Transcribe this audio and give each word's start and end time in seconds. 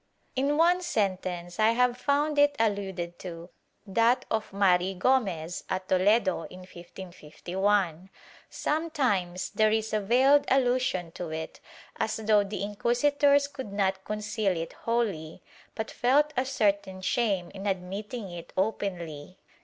In 0.35 0.57
one 0.57 0.81
sentence 0.81 1.59
I 1.59 1.73
have 1.73 1.95
found 1.95 2.39
it 2.39 2.55
alluded 2.57 3.19
to— 3.19 3.51
that 3.85 4.25
of 4.31 4.51
Mari 4.51 4.95
Gomez, 4.95 5.63
at 5.69 5.89
Toledo, 5.89 6.45
in 6.49 6.65
1551/ 6.65 8.09
Some 8.49 8.89
times 8.89 9.51
there 9.51 9.69
is 9.69 9.93
a 9.93 10.01
veiled 10.01 10.45
allusion 10.47 11.11
to 11.11 11.29
it, 11.29 11.59
as 11.97 12.15
though 12.17 12.43
the 12.43 12.63
inquisitors 12.63 13.47
could 13.47 13.71
not 13.71 14.03
conceal 14.03 14.57
it 14.57 14.73
wholly, 14.73 15.43
but 15.75 15.91
felt 15.91 16.33
a 16.35 16.45
certain 16.45 17.01
shame 17.01 17.51
in 17.53 17.67
admitting 17.67 18.31
it 18.31 18.53
openly. 18.57 19.37